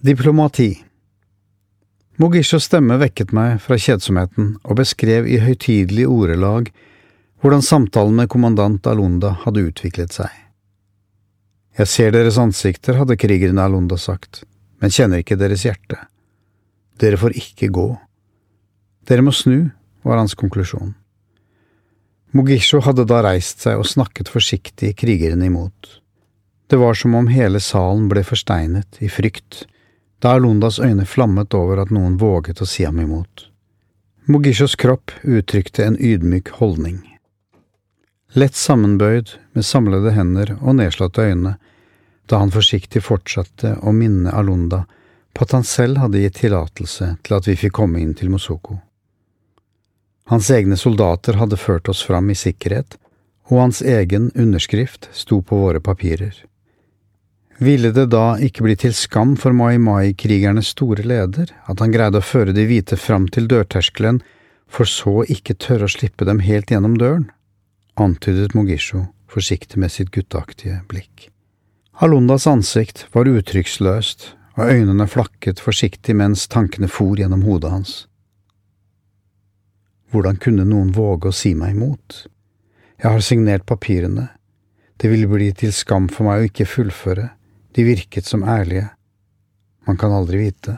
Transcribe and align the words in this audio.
Diplomati 0.00 0.78
Mogishos 2.16 2.64
stemme 2.64 2.96
vekket 3.02 3.34
meg 3.36 3.58
fra 3.60 3.76
kjedsomheten 3.76 4.54
og 4.64 4.78
beskrev 4.78 5.26
i 5.28 5.34
høytidelige 5.44 6.08
ordelag 6.08 6.70
hvordan 7.44 7.60
samtalen 7.60 8.14
med 8.16 8.30
kommandant 8.32 8.86
Alunda 8.88 9.34
hadde 9.42 9.66
utviklet 9.68 10.14
seg. 10.16 10.30
Jeg 11.76 11.90
ser 11.92 12.14
deres 12.14 12.38
ansikter, 12.40 12.96
hadde 12.96 13.18
krigerne 13.20 13.66
Alunda 13.68 13.98
sagt, 14.00 14.40
men 14.80 14.94
kjenner 14.94 15.20
ikke 15.20 15.36
deres 15.36 15.66
hjerte. 15.68 15.98
Dere 16.96 17.18
får 17.20 17.36
ikke 17.36 17.68
gå. 17.68 17.84
Dere 19.04 19.26
må 19.26 19.34
snu, 19.36 19.66
var 20.00 20.16
hans 20.22 20.32
konklusjon. 20.32 20.94
Mogisho 22.32 22.80
hadde 22.88 23.04
da 23.04 23.20
reist 23.26 23.66
seg 23.66 23.76
og 23.82 23.90
snakket 23.90 24.32
forsiktig 24.32 24.94
krigerne 24.96 25.52
imot. 25.52 26.00
Det 26.72 26.80
var 26.80 26.96
som 26.96 27.20
om 27.20 27.28
hele 27.28 27.60
salen 27.60 28.08
ble 28.08 28.24
forsteinet 28.24 28.96
i 29.04 29.12
frykt 29.12 29.66
da 30.20 30.34
Alundas 30.36 30.78
øyne 30.78 31.06
flammet 31.06 31.54
over 31.54 31.80
at 31.80 31.90
noen 31.90 32.18
våget 32.20 32.60
å 32.60 32.68
si 32.68 32.84
ham 32.84 33.00
imot. 33.00 33.46
Mogishos 34.28 34.76
kropp 34.76 35.12
uttrykte 35.24 35.84
en 35.84 35.96
ydmyk 35.96 36.52
holdning. 36.60 37.00
Lett 38.36 38.54
sammenbøyd, 38.54 39.32
med 39.52 39.66
samlede 39.66 40.12
hender 40.14 40.52
og 40.60 40.76
nedslåtte 40.78 41.24
øyne, 41.26 41.56
da 42.30 42.38
han 42.38 42.52
forsiktig 42.54 43.02
fortsatte 43.02 43.74
å 43.82 43.92
minne 43.96 44.30
Alunda 44.30 44.84
på 45.34 45.46
at 45.46 45.56
han 45.56 45.66
selv 45.66 45.98
hadde 45.98 46.22
gitt 46.22 46.38
tillatelse 46.42 47.14
til 47.26 47.36
at 47.36 47.48
vi 47.48 47.56
fikk 47.58 47.74
komme 47.80 47.98
inn 48.02 48.14
til 48.14 48.30
Mosoko. 48.30 48.78
Hans 50.30 50.50
egne 50.54 50.76
soldater 50.78 51.40
hadde 51.40 51.58
ført 51.58 51.88
oss 51.90 52.04
fram 52.06 52.30
i 52.30 52.38
sikkerhet, 52.38 52.94
og 53.50 53.64
hans 53.64 53.80
egen 53.82 54.30
underskrift 54.38 55.08
sto 55.10 55.40
på 55.42 55.58
våre 55.58 55.80
papirer. 55.82 56.36
Ville 57.60 57.90
det 57.92 58.06
da 58.08 58.38
ikke 58.40 58.64
bli 58.64 58.74
til 58.80 58.94
skam 58.96 59.34
for 59.36 59.52
Mai 59.52 59.76
Mai-krigernes 59.76 60.70
store 60.72 61.04
leder 61.04 61.50
at 61.68 61.80
han 61.82 61.92
greide 61.92 62.22
å 62.22 62.24
føre 62.24 62.54
de 62.56 62.64
hvite 62.64 62.96
fram 62.96 63.26
til 63.28 63.50
dørterskelen, 63.50 64.22
for 64.64 64.88
så 64.88 65.26
ikke 65.28 65.58
tørre 65.60 65.84
å 65.84 65.92
slippe 65.92 66.24
dem 66.24 66.40
helt 66.40 66.72
gjennom 66.72 66.96
døren? 66.96 67.28
antydet 68.00 68.54
Mogisho 68.56 69.10
forsiktig 69.30 69.76
med 69.78 69.92
sitt 69.92 70.08
gutteaktige 70.14 70.80
blikk. 70.88 71.28
Halundas 72.00 72.46
ansikt 72.48 73.04
var 73.12 73.28
uttrykksløst, 73.28 74.30
og 74.56 74.70
øynene 74.72 75.06
flakket 75.06 75.60
forsiktig 75.60 76.16
mens 76.16 76.46
tankene 76.50 76.88
for 76.88 77.20
gjennom 77.20 77.44
hodet 77.46 77.70
hans. 77.70 77.92
Hvordan 80.10 80.40
kunne 80.42 80.64
noen 80.66 80.94
våge 80.96 81.28
å 81.28 81.36
si 81.36 81.52
meg 81.54 81.76
imot? 81.76 82.24
Jeg 83.00 83.12
har 83.12 83.22
signert 83.24 83.68
papirene. 83.68 84.30
Det 84.96 85.12
ville 85.12 85.28
bli 85.28 85.52
til 85.56 85.72
skam 85.72 86.08
for 86.08 86.26
meg 86.26 86.40
å 86.40 86.48
ikke 86.48 86.68
fullføre 86.68 87.28
de 87.74 87.84
virket 87.86 88.26
som 88.26 88.44
ærlige. 88.44 88.88
Man 89.86 89.96
kan 89.96 90.12
aldri 90.12 90.38
vite. 90.38 90.76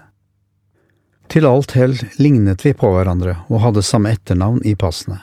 Til 1.33 1.47
alt 1.49 1.73
hell 1.73 1.97
lignet 2.21 2.65
vi 2.67 2.75
på 2.77 2.91
hverandre 2.93 3.39
og 3.49 3.63
hadde 3.65 3.85
samme 3.87 4.13
etternavn 4.13 4.61
i 4.69 4.75
passene. 4.77 5.21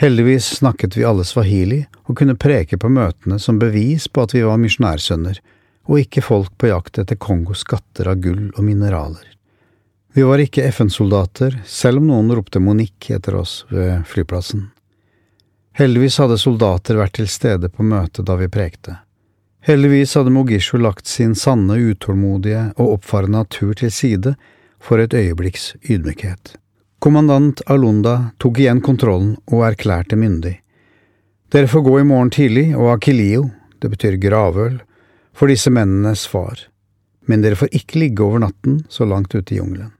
Heldigvis 0.00 0.46
snakket 0.56 0.96
vi 0.96 1.04
alle 1.04 1.26
swahili 1.28 1.82
og 2.06 2.14
kunne 2.16 2.38
preke 2.40 2.78
på 2.80 2.88
møtene 2.88 3.36
som 3.38 3.58
bevis 3.60 4.08
på 4.08 4.24
at 4.24 4.32
vi 4.32 4.40
var 4.46 4.56
misjonærsønner, 4.62 5.42
og 5.90 6.00
ikke 6.00 6.24
folk 6.24 6.54
på 6.56 6.70
jakt 6.70 7.02
etter 7.02 7.18
Kongos 7.20 7.66
skatter 7.66 8.08
av 8.08 8.22
gull 8.24 8.48
og 8.54 8.64
mineraler. 8.64 9.26
Vi 10.16 10.24
var 10.24 10.40
ikke 10.40 10.64
FN-soldater, 10.72 11.60
selv 11.66 12.00
om 12.00 12.08
noen 12.08 12.32
ropte 12.34 12.62
Monique 12.64 13.12
etter 13.14 13.36
oss 13.36 13.66
ved 13.68 14.06
flyplassen. 14.08 14.70
Heldigvis 15.76 16.16
hadde 16.18 16.40
soldater 16.40 16.96
vært 16.98 17.18
til 17.20 17.28
stede 17.30 17.68
på 17.68 17.84
møtet 17.86 18.26
da 18.26 18.34
vi 18.40 18.48
prekte. 18.50 18.96
Heldigvis 19.60 20.14
hadde 20.16 20.32
Mogisho 20.32 20.78
lagt 20.78 21.06
sin 21.06 21.34
sanne, 21.36 21.76
utålmodige 21.76 22.70
og 22.80 22.94
oppfarende 22.96 23.42
natur 23.42 23.74
til 23.76 23.92
side 23.92 24.34
for 24.80 25.02
et 25.02 25.14
øyeblikks 25.14 25.74
ydmykhet. 25.84 26.54
Kommandant 27.00 27.60
Alunda 27.68 28.32
tok 28.40 28.60
igjen 28.60 28.80
kontrollen 28.84 29.34
og 29.52 29.66
erklærte 29.68 30.16
myndig. 30.16 30.54
Dere 31.52 31.68
får 31.68 31.84
gå 31.84 31.98
i 32.00 32.06
morgen 32.08 32.30
tidlig 32.32 32.70
og 32.76 32.92
akilio, 32.94 33.50
det 33.80 33.90
betyr 33.92 34.16
gravøl, 34.20 34.80
for 35.36 35.52
disse 35.52 35.72
mennenes 35.72 36.24
far, 36.28 36.56
men 37.28 37.44
dere 37.44 37.58
får 37.58 37.72
ikke 37.76 38.00
ligge 38.00 38.24
over 38.24 38.40
natten 38.46 38.80
så 38.88 39.04
langt 39.08 39.34
ute 39.34 39.54
i 39.54 39.60
jungelen. 39.60 39.92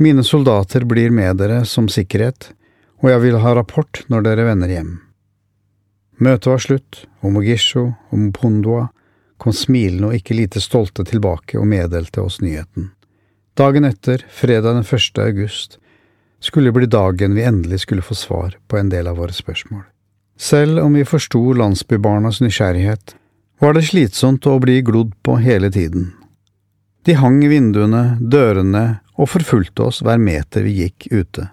Mine 0.00 0.24
soldater 0.24 0.86
blir 0.88 1.12
med 1.12 1.36
dere 1.40 1.62
som 1.68 1.88
sikkerhet, 1.88 2.52
og 3.04 3.10
jeg 3.12 3.24
vil 3.26 3.38
ha 3.44 3.54
rapport 3.56 4.04
når 4.08 4.24
dere 4.24 4.48
vender 4.48 4.72
hjem. 4.72 4.92
Møtet 6.22 6.48
var 6.48 6.64
slutt, 6.64 7.04
og 7.20 7.36
Mogisho 7.36 7.84
og 7.92 8.18
Mpundwa 8.18 8.88
kom 9.42 9.54
smilende 9.56 10.10
og 10.10 10.18
ikke 10.20 10.36
lite 10.38 10.62
stolte 10.62 11.04
tilbake 11.08 11.58
og 11.58 11.66
meddelte 11.66 12.22
oss 12.22 12.38
nyheten. 12.42 12.92
Dagen 13.58 13.84
etter, 13.84 14.22
fredag 14.30 14.78
den 14.78 14.86
1. 14.86 15.18
august, 15.18 15.78
skulle 16.42 16.72
bli 16.72 16.86
dagen 16.86 17.34
vi 17.34 17.44
endelig 17.46 17.82
skulle 17.82 18.06
få 18.06 18.14
svar 18.14 18.54
på 18.68 18.78
en 18.78 18.90
del 18.92 19.10
av 19.10 19.18
våre 19.18 19.34
spørsmål. 19.34 19.82
Selv 20.38 20.80
om 20.82 20.94
vi 20.94 21.04
forsto 21.06 21.40
landsbybarnas 21.58 22.40
nysgjerrighet, 22.42 23.16
var 23.62 23.76
det 23.76 23.84
slitsomt 23.86 24.46
å 24.50 24.56
bli 24.62 24.80
glodd 24.82 25.12
på 25.22 25.36
hele 25.42 25.70
tiden. 25.70 26.12
De 27.06 27.14
hang 27.18 27.42
i 27.44 27.50
vinduene, 27.50 28.16
dørene 28.20 29.02
og 29.18 29.30
forfulgte 29.30 29.88
oss 29.90 30.00
hver 30.06 30.22
meter 30.22 30.64
vi 30.66 30.78
gikk 30.84 31.10
ute. 31.10 31.48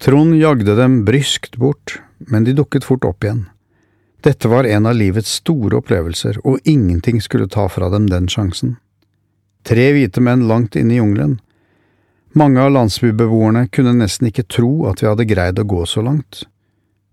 Trond 0.00 0.36
jagde 0.36 0.76
dem 0.78 1.02
bryskt 1.04 1.56
bort, 1.60 2.00
men 2.18 2.44
de 2.44 2.56
dukket 2.56 2.84
fort 2.88 3.04
opp 3.08 3.24
igjen. 3.24 3.46
Dette 4.22 4.48
var 4.48 4.64
en 4.64 4.86
av 4.86 4.96
livets 4.98 5.30
store 5.40 5.78
opplevelser, 5.78 6.40
og 6.44 6.58
ingenting 6.64 7.20
skulle 7.22 7.48
ta 7.48 7.68
fra 7.70 7.88
dem 7.92 8.08
den 8.10 8.26
sjansen. 8.28 8.76
Tre 9.62 9.90
hvite 9.94 10.22
menn 10.24 10.46
langt 10.50 10.76
inne 10.76 10.96
i 10.96 10.98
jungelen. 10.98 11.38
Mange 12.38 12.60
av 12.62 12.72
landsbybeboerne 12.74 13.68
kunne 13.72 13.94
nesten 13.96 14.30
ikke 14.30 14.46
tro 14.50 14.88
at 14.90 15.02
vi 15.02 15.08
hadde 15.08 15.28
greid 15.28 15.58
å 15.58 15.66
gå 15.68 15.84
så 15.86 16.02
langt. 16.04 16.44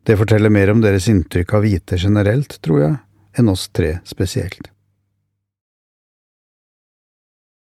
Det 0.06 0.18
forteller 0.18 0.54
mer 0.54 0.70
om 0.74 0.82
deres 0.84 1.08
inntrykk 1.10 1.56
av 1.58 1.66
hvite 1.66 1.98
generelt, 1.98 2.60
tror 2.62 2.82
jeg, 2.82 2.96
enn 3.38 3.50
oss 3.50 3.68
tre 3.74 4.00
spesielt. 4.06 4.75